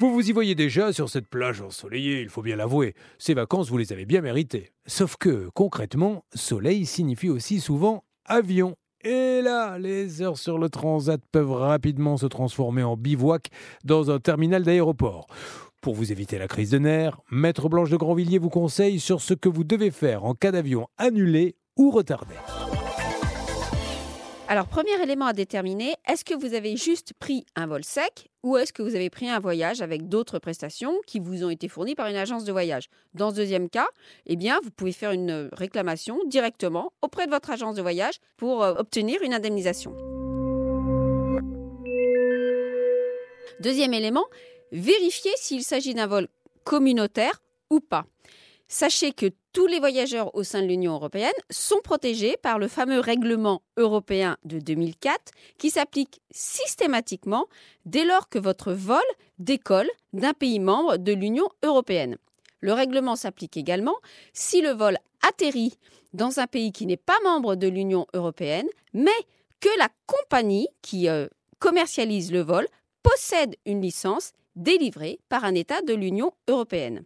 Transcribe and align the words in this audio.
Vous 0.00 0.12
vous 0.12 0.30
y 0.30 0.32
voyez 0.32 0.54
déjà 0.54 0.92
sur 0.92 1.08
cette 1.08 1.26
plage 1.26 1.60
ensoleillée, 1.60 2.20
il 2.20 2.28
faut 2.28 2.40
bien 2.40 2.54
l'avouer. 2.54 2.94
Ces 3.18 3.34
vacances, 3.34 3.68
vous 3.68 3.78
les 3.78 3.92
avez 3.92 4.06
bien 4.06 4.20
méritées. 4.20 4.70
Sauf 4.86 5.16
que, 5.16 5.48
concrètement, 5.54 6.24
soleil 6.32 6.86
signifie 6.86 7.28
aussi 7.28 7.58
souvent 7.58 8.04
avion. 8.24 8.76
Et 9.02 9.40
là, 9.42 9.76
les 9.76 10.22
heures 10.22 10.38
sur 10.38 10.56
le 10.56 10.68
transat 10.68 11.20
peuvent 11.32 11.50
rapidement 11.50 12.16
se 12.16 12.26
transformer 12.26 12.84
en 12.84 12.96
bivouac 12.96 13.48
dans 13.82 14.12
un 14.12 14.20
terminal 14.20 14.62
d'aéroport. 14.62 15.26
Pour 15.82 15.96
vous 15.96 16.12
éviter 16.12 16.38
la 16.38 16.46
crise 16.46 16.70
de 16.70 16.78
nerfs, 16.78 17.18
Maître 17.32 17.68
Blanche 17.68 17.90
de 17.90 17.96
Grandvilliers 17.96 18.38
vous 18.38 18.50
conseille 18.50 19.00
sur 19.00 19.20
ce 19.20 19.34
que 19.34 19.48
vous 19.48 19.64
devez 19.64 19.90
faire 19.90 20.24
en 20.24 20.34
cas 20.34 20.52
d'avion 20.52 20.86
annulé 20.96 21.56
ou 21.76 21.90
retardé. 21.90 22.34
Alors, 24.50 24.66
premier 24.66 24.98
élément 25.02 25.26
à 25.26 25.34
déterminer, 25.34 25.94
est-ce 26.10 26.24
que 26.24 26.32
vous 26.32 26.54
avez 26.54 26.74
juste 26.74 27.12
pris 27.12 27.44
un 27.54 27.66
vol 27.66 27.84
sec 27.84 28.30
ou 28.42 28.56
est-ce 28.56 28.72
que 28.72 28.80
vous 28.80 28.94
avez 28.94 29.10
pris 29.10 29.28
un 29.28 29.40
voyage 29.40 29.82
avec 29.82 30.08
d'autres 30.08 30.38
prestations 30.38 30.98
qui 31.06 31.20
vous 31.20 31.44
ont 31.44 31.50
été 31.50 31.68
fournies 31.68 31.94
par 31.94 32.06
une 32.06 32.16
agence 32.16 32.44
de 32.44 32.52
voyage? 32.52 32.88
Dans 33.12 33.30
ce 33.30 33.36
deuxième 33.36 33.68
cas, 33.68 33.88
eh 34.24 34.36
bien, 34.36 34.58
vous 34.64 34.70
pouvez 34.70 34.92
faire 34.92 35.10
une 35.10 35.50
réclamation 35.52 36.18
directement 36.24 36.94
auprès 37.02 37.26
de 37.26 37.30
votre 37.30 37.50
agence 37.50 37.74
de 37.74 37.82
voyage 37.82 38.20
pour 38.38 38.64
euh, 38.64 38.72
obtenir 38.78 39.20
une 39.22 39.34
indemnisation. 39.34 39.94
Deuxième 43.60 43.92
élément, 43.92 44.24
vérifiez 44.72 45.32
s'il 45.36 45.62
s'agit 45.62 45.92
d'un 45.92 46.06
vol 46.06 46.26
communautaire 46.64 47.42
ou 47.68 47.80
pas. 47.80 48.06
Sachez 48.66 49.12
que 49.12 49.26
tous 49.58 49.66
les 49.66 49.80
voyageurs 49.80 50.32
au 50.36 50.44
sein 50.44 50.62
de 50.62 50.68
l'Union 50.68 50.94
européenne 50.94 51.32
sont 51.50 51.80
protégés 51.82 52.36
par 52.40 52.60
le 52.60 52.68
fameux 52.68 53.00
règlement 53.00 53.60
européen 53.76 54.36
de 54.44 54.60
2004 54.60 55.32
qui 55.58 55.70
s'applique 55.70 56.20
systématiquement 56.30 57.46
dès 57.84 58.04
lors 58.04 58.28
que 58.28 58.38
votre 58.38 58.72
vol 58.72 59.02
décolle 59.40 59.90
d'un 60.12 60.32
pays 60.32 60.60
membre 60.60 60.96
de 60.96 61.12
l'Union 61.12 61.48
européenne. 61.64 62.18
Le 62.60 62.72
règlement 62.72 63.16
s'applique 63.16 63.56
également 63.56 63.96
si 64.32 64.60
le 64.60 64.70
vol 64.70 64.96
atterrit 65.28 65.76
dans 66.12 66.38
un 66.38 66.46
pays 66.46 66.70
qui 66.70 66.86
n'est 66.86 66.96
pas 66.96 67.18
membre 67.24 67.56
de 67.56 67.66
l'Union 67.66 68.06
européenne, 68.14 68.68
mais 68.94 69.10
que 69.58 69.76
la 69.76 69.88
compagnie 70.06 70.68
qui 70.82 71.08
euh, 71.08 71.26
commercialise 71.58 72.30
le 72.30 72.42
vol 72.42 72.68
possède 73.02 73.56
une 73.66 73.82
licence 73.82 74.30
délivrée 74.54 75.18
par 75.28 75.42
un 75.42 75.56
État 75.56 75.82
de 75.82 75.94
l'Union 75.94 76.30
européenne. 76.46 77.02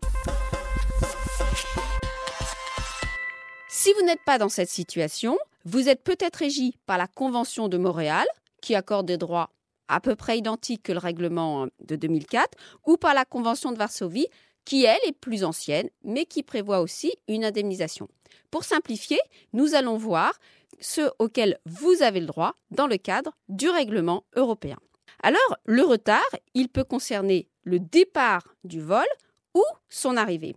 Si 3.83 3.93
vous 3.95 4.07
n'êtes 4.07 4.23
pas 4.25 4.39
dans 4.39 4.49
cette 4.49 4.69
situation, 4.69 5.37
vous 5.65 5.89
êtes 5.89 6.05
peut-être 6.05 6.37
régi 6.37 6.79
par 6.87 6.99
la 6.99 7.09
Convention 7.09 7.67
de 7.67 7.79
Montréal, 7.79 8.29
qui 8.61 8.77
accorde 8.77 9.07
des 9.07 9.17
droits 9.17 9.51
à 9.89 9.99
peu 9.99 10.15
près 10.15 10.39
identiques 10.39 10.85
que 10.85 10.93
le 10.93 11.01
règlement 11.01 11.67
de 11.85 11.97
2004, 11.97 12.57
ou 12.87 12.97
par 12.97 13.13
la 13.13 13.25
Convention 13.25 13.73
de 13.73 13.79
Varsovie, 13.79 14.29
qui 14.65 14.85
elle 14.85 15.01
est 15.05 15.19
plus 15.19 15.43
ancienne, 15.43 15.91
mais 16.05 16.27
qui 16.27 16.45
prévoit 16.45 16.79
aussi 16.79 17.13
une 17.27 17.45
indemnisation. 17.45 18.07
Pour 18.53 18.63
simplifier, 18.63 19.19
nous 19.53 19.75
allons 19.75 19.97
voir 19.97 20.39
ce 20.79 21.11
auquel 21.19 21.59
vous 21.67 22.05
avez 22.05 22.21
le 22.21 22.27
droit 22.27 22.55
dans 22.71 22.87
le 22.87 22.99
cadre 22.99 23.37
du 23.49 23.69
règlement 23.69 24.23
européen. 24.37 24.77
Alors, 25.25 25.57
le 25.65 25.83
retard, 25.83 26.31
il 26.55 26.69
peut 26.69 26.85
concerner 26.85 27.49
le 27.65 27.81
départ 27.81 28.55
du 28.63 28.81
vol 28.81 29.09
ou 29.55 29.65
son 29.89 30.17
arrivée. 30.17 30.55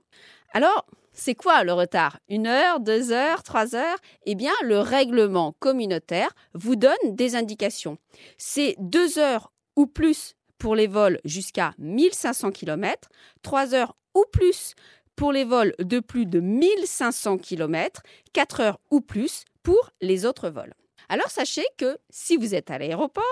Alors, 0.54 0.86
c'est 1.16 1.34
quoi 1.34 1.64
le 1.64 1.74
retard? 1.74 2.20
Une 2.30 2.46
heure, 2.46 2.80
deux 2.80 3.12
heures, 3.12 3.42
trois 3.42 3.76
heures? 3.76 3.98
Eh 4.26 4.36
bien, 4.36 4.54
le 4.64 4.80
règlement 4.80 5.56
communautaire 5.60 6.30
vous 6.54 6.76
donne 6.76 6.94
des 7.06 7.36
indications. 7.36 7.98
C'est 8.38 8.76
deux 8.80 9.18
heures 9.18 9.52
ou 9.76 9.88
plus 9.88 10.36
pour 10.58 10.76
les 10.76 10.88
vols 10.88 11.20
jusqu'à 11.26 11.74
1500 11.80 12.52
km, 12.52 13.10
trois 13.42 13.74
heures 13.74 13.96
ou 14.14 14.24
plus 14.32 14.74
pour 15.16 15.32
les 15.32 15.46
vols 15.46 15.74
de 15.80 16.00
plus 16.00 16.26
de 16.26 16.40
1500 16.40 17.38
km, 17.38 18.04
quatre 18.34 18.60
heures 18.60 18.80
ou 18.92 19.02
plus 19.02 19.46
pour 19.64 19.92
les 20.02 20.26
autres 20.26 20.50
vols. 20.50 20.74
Alors 21.08 21.30
sachez 21.30 21.66
que 21.78 21.98
si 22.10 22.36
vous 22.36 22.56
êtes 22.56 22.72
à 22.72 22.78
l'aéroport 22.78 23.24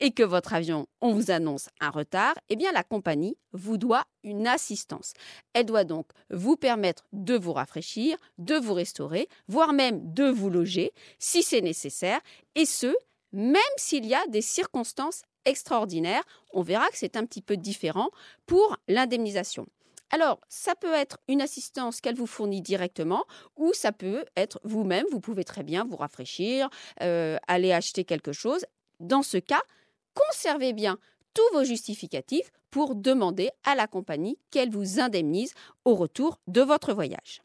et 0.00 0.12
que 0.12 0.22
votre 0.22 0.54
avion, 0.54 0.86
on 1.00 1.12
vous 1.12 1.30
annonce 1.30 1.68
un 1.80 1.90
retard, 1.90 2.34
eh 2.48 2.56
bien 2.56 2.72
la 2.72 2.82
compagnie 2.82 3.36
vous 3.52 3.78
doit 3.78 4.04
une 4.22 4.46
assistance. 4.46 5.12
Elle 5.52 5.66
doit 5.66 5.84
donc 5.84 6.06
vous 6.30 6.56
permettre 6.56 7.06
de 7.12 7.36
vous 7.36 7.52
rafraîchir, 7.52 8.16
de 8.38 8.56
vous 8.56 8.74
restaurer, 8.74 9.28
voire 9.48 9.72
même 9.72 10.12
de 10.12 10.24
vous 10.24 10.50
loger 10.50 10.92
si 11.18 11.42
c'est 11.42 11.60
nécessaire, 11.60 12.20
et 12.54 12.66
ce, 12.66 12.94
même 13.32 13.60
s'il 13.76 14.06
y 14.06 14.14
a 14.14 14.26
des 14.28 14.42
circonstances 14.42 15.22
extraordinaires. 15.44 16.24
On 16.52 16.62
verra 16.62 16.88
que 16.88 16.96
c'est 16.96 17.16
un 17.16 17.26
petit 17.26 17.42
peu 17.42 17.56
différent 17.56 18.10
pour 18.46 18.76
l'indemnisation. 18.88 19.66
Alors, 20.10 20.40
ça 20.48 20.74
peut 20.76 20.92
être 20.92 21.18
une 21.28 21.42
assistance 21.42 22.00
qu'elle 22.00 22.14
vous 22.14 22.26
fournit 22.26 22.60
directement 22.62 23.24
ou 23.56 23.72
ça 23.72 23.90
peut 23.90 24.24
être 24.36 24.60
vous-même. 24.62 25.06
Vous 25.10 25.20
pouvez 25.20 25.44
très 25.44 25.64
bien 25.64 25.84
vous 25.84 25.96
rafraîchir, 25.96 26.68
euh, 27.02 27.36
aller 27.48 27.72
acheter 27.72 28.04
quelque 28.04 28.32
chose. 28.32 28.64
Dans 29.00 29.22
ce 29.22 29.38
cas, 29.38 29.62
conservez 30.14 30.72
bien 30.72 30.98
tous 31.34 31.42
vos 31.52 31.64
justificatifs 31.64 32.50
pour 32.70 32.94
demander 32.94 33.50
à 33.64 33.74
la 33.74 33.86
compagnie 33.86 34.38
qu'elle 34.50 34.70
vous 34.70 35.00
indemnise 35.00 35.52
au 35.84 35.94
retour 35.94 36.38
de 36.46 36.60
votre 36.60 36.94
voyage. 36.94 37.42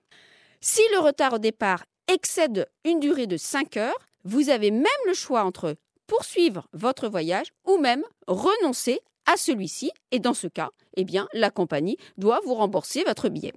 Si 0.61 0.81
le 0.93 0.99
retard 0.99 1.33
au 1.33 1.39
départ 1.39 1.85
excède 2.07 2.67
une 2.83 2.99
durée 2.99 3.27
de 3.27 3.37
5 3.37 3.77
heures, 3.77 3.97
vous 4.23 4.49
avez 4.49 4.71
même 4.71 4.85
le 5.07 5.13
choix 5.13 5.43
entre 5.43 5.75
poursuivre 6.07 6.67
votre 6.73 7.07
voyage 7.07 7.47
ou 7.65 7.77
même 7.77 8.03
renoncer 8.27 8.99
à 9.25 9.37
celui-ci 9.37 9.91
et 10.11 10.19
dans 10.19 10.33
ce 10.33 10.47
cas, 10.47 10.69
eh 10.97 11.03
bien 11.03 11.27
la 11.33 11.51
compagnie 11.51 11.97
doit 12.17 12.39
vous 12.43 12.55
rembourser 12.55 13.03
votre 13.03 13.29
billet. 13.29 13.53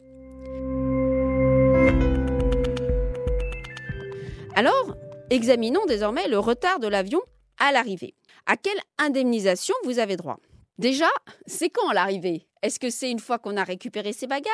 Alors, 4.54 4.94
examinons 5.30 5.86
désormais 5.86 6.28
le 6.28 6.38
retard 6.38 6.78
de 6.78 6.88
l'avion 6.88 7.22
à 7.58 7.72
l'arrivée. 7.72 8.14
À 8.46 8.56
quelle 8.56 8.80
indemnisation 8.98 9.74
vous 9.84 9.98
avez 9.98 10.16
droit? 10.16 10.38
Déjà, 10.78 11.08
c'est 11.46 11.70
quand 11.70 11.92
l'arrivée? 11.92 12.48
Est-ce 12.62 12.80
que 12.80 12.90
c'est 12.90 13.10
une 13.10 13.18
fois 13.18 13.38
qu'on 13.38 13.56
a 13.56 13.64
récupéré 13.64 14.12
ses 14.12 14.26
bagages? 14.26 14.50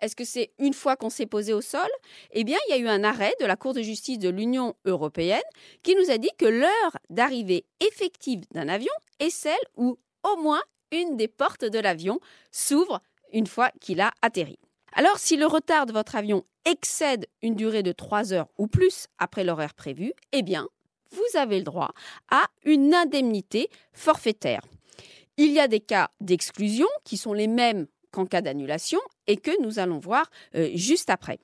Est-ce 0.00 0.14
que 0.14 0.24
c'est 0.24 0.52
une 0.58 0.74
fois 0.74 0.96
qu'on 0.96 1.10
s'est 1.10 1.26
posé 1.26 1.52
au 1.52 1.60
sol? 1.60 1.88
Eh 2.32 2.44
bien, 2.44 2.58
il 2.68 2.70
y 2.70 2.74
a 2.74 2.78
eu 2.78 2.88
un 2.88 3.02
arrêt 3.02 3.34
de 3.40 3.46
la 3.46 3.56
Cour 3.56 3.74
de 3.74 3.82
justice 3.82 4.18
de 4.18 4.28
l'Union 4.28 4.74
européenne 4.84 5.42
qui 5.82 5.96
nous 5.96 6.10
a 6.10 6.18
dit 6.18 6.30
que 6.38 6.46
l'heure 6.46 6.96
d'arrivée 7.10 7.64
effective 7.80 8.42
d'un 8.52 8.68
avion 8.68 8.92
est 9.18 9.30
celle 9.30 9.54
où 9.76 9.98
au 10.22 10.36
moins 10.36 10.62
une 10.92 11.16
des 11.16 11.28
portes 11.28 11.64
de 11.64 11.78
l'avion 11.78 12.20
s'ouvre 12.52 13.00
une 13.32 13.46
fois 13.46 13.70
qu'il 13.80 14.00
a 14.00 14.12
atterri. 14.22 14.58
Alors, 14.92 15.18
si 15.18 15.36
le 15.36 15.46
retard 15.46 15.86
de 15.86 15.92
votre 15.92 16.14
avion 16.14 16.44
excède 16.66 17.26
une 17.42 17.56
durée 17.56 17.82
de 17.82 17.92
3 17.92 18.32
heures 18.32 18.48
ou 18.58 18.68
plus 18.68 19.06
après 19.18 19.42
l'horaire 19.42 19.74
prévu, 19.74 20.12
eh 20.32 20.42
bien, 20.42 20.68
vous 21.14 21.38
avez 21.38 21.58
le 21.58 21.64
droit 21.64 21.92
à 22.30 22.44
une 22.64 22.94
indemnité 22.94 23.70
forfaitaire. 23.92 24.62
Il 25.36 25.52
y 25.52 25.60
a 25.60 25.68
des 25.68 25.80
cas 25.80 26.10
d'exclusion 26.20 26.86
qui 27.04 27.16
sont 27.16 27.32
les 27.32 27.48
mêmes 27.48 27.86
qu'en 28.10 28.26
cas 28.26 28.40
d'annulation 28.40 29.00
et 29.26 29.36
que 29.36 29.50
nous 29.62 29.78
allons 29.78 29.98
voir 29.98 30.30
euh, 30.54 30.70
juste 30.74 31.10
après. 31.10 31.38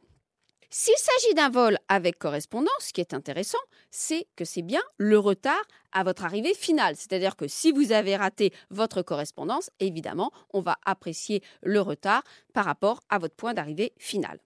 S'il 0.73 0.97
s'agit 0.97 1.35
d'un 1.35 1.51
vol 1.51 1.79
avec 1.89 2.17
correspondance, 2.17 2.71
ce 2.79 2.93
qui 2.93 3.01
est 3.01 3.13
intéressant, 3.13 3.59
c'est 3.91 4.29
que 4.37 4.45
c'est 4.45 4.63
bien 4.63 4.83
le 4.99 5.19
retard 5.19 5.61
à 5.91 6.05
votre 6.05 6.25
arrivée 6.25 6.55
finale. 6.55 6.95
C'est-à-dire 6.95 7.35
que 7.35 7.49
si 7.49 7.73
vous 7.73 7.91
avez 7.91 8.15
raté 8.15 8.53
votre 8.71 9.03
correspondance, 9.03 9.71
évidemment, 9.81 10.31
on 10.53 10.61
va 10.61 10.79
apprécier 10.85 11.43
le 11.63 11.81
retard 11.81 12.23
par 12.55 12.67
rapport 12.67 13.01
à 13.09 13.19
votre 13.19 13.35
point 13.35 13.53
d'arrivée 13.53 13.93
final. 13.99 14.39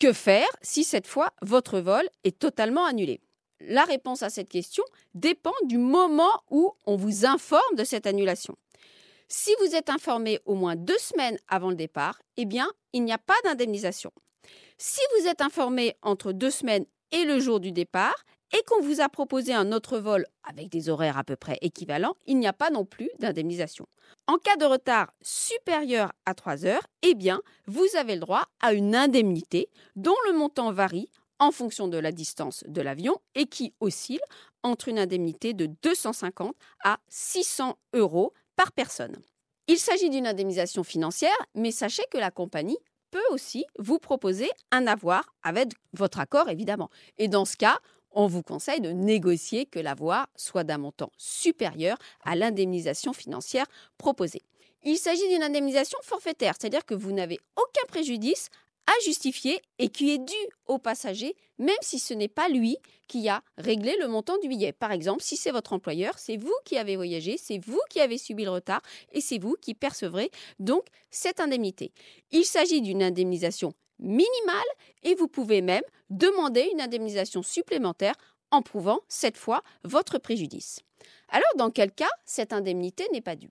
Que 0.00 0.12
faire 0.12 0.48
si 0.60 0.82
cette 0.82 1.06
fois 1.06 1.30
votre 1.40 1.78
vol 1.78 2.08
est 2.24 2.36
totalement 2.36 2.84
annulé? 2.84 3.20
La 3.60 3.84
réponse 3.84 4.22
à 4.22 4.30
cette 4.30 4.48
question 4.48 4.84
dépend 5.14 5.54
du 5.64 5.78
moment 5.78 6.42
où 6.50 6.72
on 6.86 6.96
vous 6.96 7.26
informe 7.26 7.76
de 7.76 7.84
cette 7.84 8.06
annulation. 8.06 8.56
Si 9.28 9.50
vous 9.60 9.76
êtes 9.76 9.90
informé 9.90 10.40
au 10.44 10.54
moins 10.54 10.76
deux 10.76 10.98
semaines 10.98 11.38
avant 11.48 11.70
le 11.70 11.76
départ, 11.76 12.20
eh 12.36 12.46
bien, 12.46 12.68
il 12.92 13.04
n'y 13.04 13.12
a 13.12 13.18
pas 13.18 13.34
d'indemnisation. 13.44 14.10
Si 14.76 15.00
vous 15.18 15.28
êtes 15.28 15.40
informé 15.40 15.94
entre 16.02 16.32
deux 16.32 16.50
semaines 16.50 16.86
et 17.12 17.24
le 17.24 17.38
jour 17.38 17.60
du 17.60 17.70
départ, 17.70 18.24
et 18.52 18.62
qu'on 18.66 18.80
vous 18.80 19.00
a 19.00 19.08
proposé 19.08 19.54
un 19.54 19.72
autre 19.72 19.98
vol 19.98 20.26
avec 20.42 20.68
des 20.68 20.88
horaires 20.88 21.18
à 21.18 21.24
peu 21.24 21.36
près 21.36 21.58
équivalents, 21.60 22.16
il 22.26 22.38
n'y 22.38 22.46
a 22.46 22.52
pas 22.52 22.70
non 22.70 22.84
plus 22.84 23.10
d'indemnisation. 23.18 23.86
En 24.26 24.38
cas 24.38 24.56
de 24.56 24.64
retard 24.64 25.12
supérieur 25.22 26.12
à 26.26 26.34
3 26.34 26.66
heures, 26.66 26.86
eh 27.02 27.14
bien, 27.14 27.40
vous 27.66 27.86
avez 27.96 28.14
le 28.14 28.20
droit 28.20 28.46
à 28.60 28.72
une 28.72 28.96
indemnité 28.96 29.68
dont 29.96 30.16
le 30.26 30.36
montant 30.36 30.72
varie 30.72 31.10
en 31.40 31.50
fonction 31.50 31.88
de 31.88 31.98
la 31.98 32.12
distance 32.12 32.62
de 32.68 32.80
l'avion 32.80 33.20
et 33.34 33.46
qui 33.46 33.74
oscille 33.80 34.20
entre 34.62 34.88
une 34.88 34.98
indemnité 34.98 35.54
de 35.54 35.66
250 35.82 36.54
à 36.84 37.00
600 37.08 37.76
euros 37.94 38.32
par 38.54 38.70
personne. 38.72 39.16
Il 39.66 39.78
s'agit 39.78 40.10
d'une 40.10 40.26
indemnisation 40.26 40.84
financière, 40.84 41.36
mais 41.54 41.70
sachez 41.70 42.02
que 42.10 42.18
la 42.18 42.30
compagnie 42.30 42.78
peut 43.10 43.18
aussi 43.30 43.64
vous 43.78 43.98
proposer 43.98 44.48
un 44.70 44.86
avoir 44.86 45.34
avec 45.42 45.72
votre 45.94 46.20
accord 46.20 46.48
évidemment. 46.48 46.90
Et 47.18 47.28
dans 47.28 47.44
ce 47.44 47.56
cas, 47.56 47.78
on 48.12 48.26
vous 48.26 48.42
conseille 48.42 48.80
de 48.80 48.90
négocier 48.90 49.66
que 49.66 49.78
l'avoir 49.78 50.28
soit 50.36 50.64
d'un 50.64 50.78
montant 50.78 51.10
supérieur 51.16 51.96
à 52.24 52.36
l'indemnisation 52.36 53.12
financière 53.12 53.66
proposée. 53.98 54.42
Il 54.82 54.96
s'agit 54.96 55.28
d'une 55.28 55.42
indemnisation 55.42 55.98
forfaitaire, 56.02 56.54
c'est-à-dire 56.58 56.86
que 56.86 56.94
vous 56.94 57.12
n'avez 57.12 57.38
aucun 57.56 57.86
préjudice 57.86 58.48
à 58.90 59.04
justifier 59.04 59.62
et 59.78 59.88
qui 59.88 60.10
est 60.10 60.18
dû 60.18 60.34
au 60.66 60.78
passager, 60.78 61.36
même 61.58 61.76
si 61.80 62.00
ce 62.00 62.12
n'est 62.12 62.28
pas 62.28 62.48
lui 62.48 62.76
qui 63.06 63.28
a 63.28 63.42
réglé 63.56 63.96
le 64.00 64.08
montant 64.08 64.36
du 64.38 64.48
billet. 64.48 64.72
Par 64.72 64.90
exemple, 64.90 65.22
si 65.22 65.36
c'est 65.36 65.52
votre 65.52 65.72
employeur, 65.72 66.18
c'est 66.18 66.36
vous 66.36 66.54
qui 66.64 66.76
avez 66.76 66.96
voyagé, 66.96 67.36
c'est 67.36 67.64
vous 67.64 67.80
qui 67.88 68.00
avez 68.00 68.18
subi 68.18 68.44
le 68.44 68.50
retard 68.50 68.82
et 69.12 69.20
c'est 69.20 69.38
vous 69.38 69.56
qui 69.60 69.74
percevrez 69.74 70.30
donc 70.58 70.84
cette 71.10 71.38
indemnité. 71.38 71.92
Il 72.32 72.44
s'agit 72.44 72.80
d'une 72.80 73.02
indemnisation 73.02 73.74
minimale 74.00 74.60
et 75.04 75.14
vous 75.14 75.28
pouvez 75.28 75.60
même 75.60 75.84
demander 76.08 76.68
une 76.72 76.80
indemnisation 76.80 77.42
supplémentaire 77.42 78.14
en 78.50 78.62
prouvant 78.62 79.00
cette 79.08 79.36
fois 79.36 79.62
votre 79.84 80.18
préjudice. 80.18 80.80
Alors 81.28 81.52
dans 81.56 81.70
quel 81.70 81.92
cas 81.92 82.10
cette 82.24 82.52
indemnité 82.52 83.06
n'est 83.12 83.20
pas 83.20 83.36
due? 83.36 83.50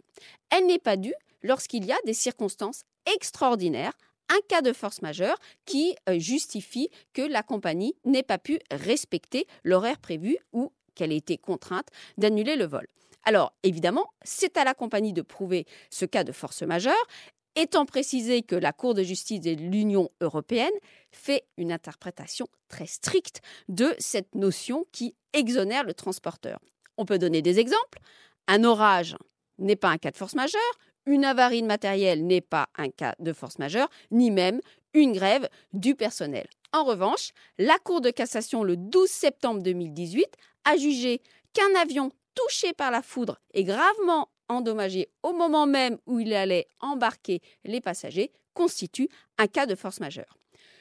Elle 0.49 0.65
n'est 0.65 0.79
pas 0.79 0.97
due 0.97 1.13
lorsqu'il 1.43 1.85
y 1.85 1.93
a 1.93 1.99
des 2.05 2.13
circonstances 2.13 2.83
extraordinaires 3.05 3.93
un 4.29 4.39
cas 4.47 4.61
de 4.61 4.73
force 4.73 5.01
majeure 5.01 5.37
qui 5.65 5.95
euh, 6.07 6.19
justifie 6.19 6.89
que 7.13 7.21
la 7.21 7.43
compagnie 7.43 7.95
n'ait 8.05 8.23
pas 8.23 8.37
pu 8.37 8.59
respecter 8.71 9.47
l'horaire 9.63 9.99
prévu 9.99 10.37
ou 10.53 10.71
qu'elle 10.95 11.11
ait 11.11 11.17
été 11.17 11.37
contrainte 11.37 11.87
d'annuler 12.17 12.55
le 12.55 12.65
vol. 12.65 12.87
Alors, 13.23 13.53
évidemment, 13.63 14.07
c'est 14.23 14.57
à 14.57 14.63
la 14.63 14.73
compagnie 14.73 15.13
de 15.13 15.21
prouver 15.21 15.65
ce 15.89 16.05
cas 16.05 16.23
de 16.23 16.31
force 16.31 16.61
majeure, 16.63 17.07
étant 17.55 17.85
précisé 17.85 18.41
que 18.41 18.55
la 18.55 18.71
Cour 18.71 18.93
de 18.93 19.03
justice 19.03 19.41
de 19.41 19.51
l'Union 19.51 20.09
européenne 20.21 20.73
fait 21.11 21.45
une 21.57 21.71
interprétation 21.71 22.47
très 22.69 22.87
stricte 22.87 23.41
de 23.67 23.93
cette 23.99 24.35
notion 24.35 24.85
qui 24.91 25.15
exonère 25.33 25.83
le 25.83 25.93
transporteur. 25.93 26.59
On 26.97 27.05
peut 27.05 27.17
donner 27.17 27.41
des 27.41 27.59
exemples. 27.59 27.99
Un 28.47 28.63
orage 28.63 29.15
n'est 29.59 29.75
pas 29.75 29.89
un 29.89 29.97
cas 29.97 30.11
de 30.11 30.17
force 30.17 30.35
majeure, 30.35 30.61
une 31.05 31.25
avarie 31.25 31.61
de 31.61 31.67
matériel 31.67 32.25
n'est 32.25 32.41
pas 32.41 32.69
un 32.77 32.89
cas 32.89 33.15
de 33.19 33.33
force 33.33 33.59
majeure, 33.59 33.89
ni 34.11 34.31
même 34.31 34.61
une 34.93 35.13
grève 35.13 35.47
du 35.73 35.95
personnel. 35.95 36.47
En 36.71 36.83
revanche, 36.83 37.31
la 37.57 37.77
Cour 37.79 38.01
de 38.01 38.11
cassation 38.11 38.63
le 38.63 38.77
12 38.77 39.09
septembre 39.09 39.61
2018 39.61 40.27
a 40.65 40.77
jugé 40.77 41.21
qu'un 41.53 41.75
avion 41.81 42.11
touché 42.35 42.73
par 42.73 42.91
la 42.91 43.01
foudre 43.01 43.39
et 43.53 43.63
gravement 43.63 44.29
endommagé 44.49 45.09
au 45.23 45.33
moment 45.33 45.65
même 45.65 45.97
où 46.05 46.19
il 46.19 46.33
allait 46.33 46.67
embarquer 46.79 47.41
les 47.63 47.81
passagers 47.81 48.31
constitue 48.53 49.09
un 49.37 49.47
cas 49.47 49.65
de 49.65 49.75
force 49.75 49.99
majeure. 49.99 50.37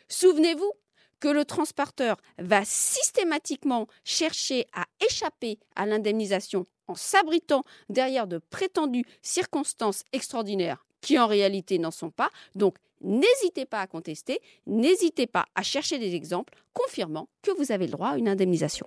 Souvenez-vous 0.08 0.72
que 1.20 1.28
le 1.28 1.44
transporteur 1.44 2.16
va 2.38 2.64
systématiquement 2.64 3.86
chercher 4.04 4.66
à 4.74 4.84
échapper 5.04 5.58
à 5.76 5.86
l'indemnisation 5.86 6.64
en 6.86 6.94
s'abritant 6.94 7.64
derrière 7.88 8.26
de 8.26 8.38
prétendues 8.38 9.04
circonstances 9.22 10.04
extraordinaires 10.12 10.84
qui 11.00 11.18
en 11.18 11.26
réalité 11.26 11.78
n'en 11.78 11.90
sont 11.90 12.10
pas. 12.10 12.30
Donc 12.54 12.76
n'hésitez 13.00 13.66
pas 13.66 13.80
à 13.80 13.86
contester, 13.86 14.40
n'hésitez 14.66 15.26
pas 15.26 15.46
à 15.54 15.62
chercher 15.62 15.98
des 15.98 16.14
exemples 16.14 16.54
confirmant 16.72 17.28
que 17.42 17.50
vous 17.50 17.72
avez 17.72 17.86
le 17.86 17.92
droit 17.92 18.10
à 18.10 18.18
une 18.18 18.28
indemnisation. 18.28 18.86